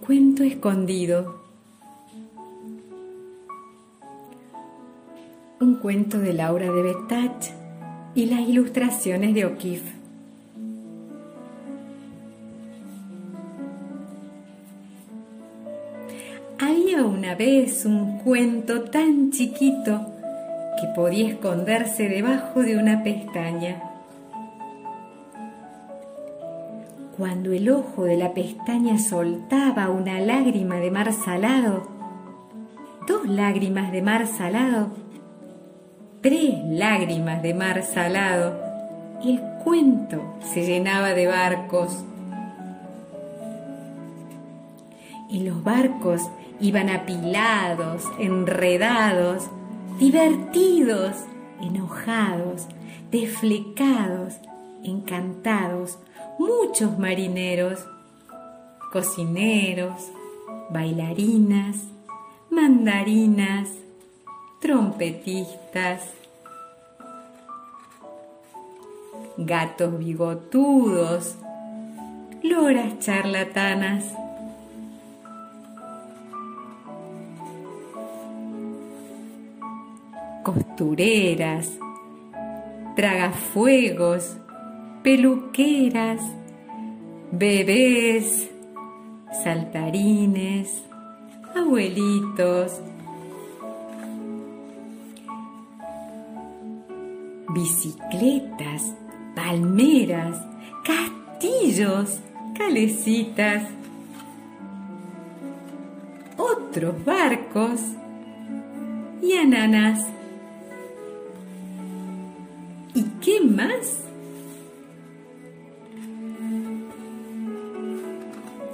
[0.00, 1.40] cuento escondido.
[5.60, 7.50] Un cuento de Laura de Betach
[8.14, 9.92] y las ilustraciones de O'Keeffe.
[16.58, 20.06] Había una vez un cuento tan chiquito
[20.80, 23.89] que podía esconderse debajo de una pestaña.
[27.20, 31.86] Cuando el ojo de la pestaña soltaba una lágrima de mar salado,
[33.06, 34.88] dos lágrimas de mar salado,
[36.22, 38.58] tres lágrimas de mar salado,
[39.22, 41.92] el cuento se llenaba de barcos.
[45.28, 46.22] Y los barcos
[46.58, 49.50] iban apilados, enredados,
[49.98, 51.16] divertidos,
[51.60, 52.66] enojados,
[53.10, 54.38] desflecados,
[54.82, 55.98] encantados,
[56.40, 57.86] muchos marineros,
[58.90, 60.10] cocineros,
[60.70, 61.76] bailarinas,
[62.50, 63.68] mandarinas,
[64.58, 66.00] trompetistas,
[69.36, 71.36] gatos bigotudos,
[72.42, 74.04] loras charlatanas.
[80.42, 81.70] costureras,
[82.96, 84.39] tragafuegos,
[85.02, 86.20] peluqueras,
[87.32, 88.50] bebés,
[89.42, 90.82] saltarines,
[91.54, 92.80] abuelitos,
[97.54, 98.94] bicicletas,
[99.34, 100.36] palmeras,
[100.84, 102.20] castillos,
[102.56, 103.62] calecitas,
[106.36, 107.80] otros barcos
[109.22, 110.06] y ananas.
[112.94, 114.09] ¿Y qué más?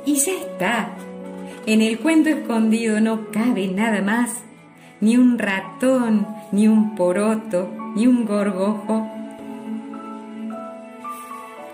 [0.07, 0.91] Y ya está.
[1.67, 4.41] En el cuento escondido no cabe nada más,
[5.01, 9.05] ni un ratón, ni un poroto, ni un gorgojo.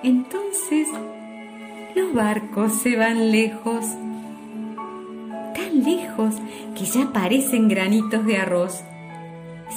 [0.03, 0.89] Entonces
[1.95, 3.85] los barcos se van lejos,
[5.55, 6.35] tan lejos
[6.75, 8.83] que ya parecen granitos de arroz,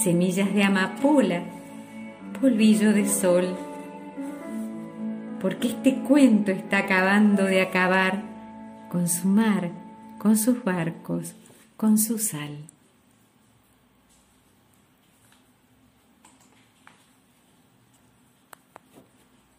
[0.01, 1.41] semillas de amapola,
[2.39, 3.45] polvillo de sol.
[5.41, 8.34] Porque este cuento está acabando de acabar
[8.95, 9.71] con su mar,
[10.17, 11.33] con sus barcos,
[11.75, 12.59] con su sal.